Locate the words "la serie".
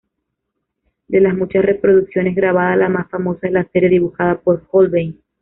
3.53-3.87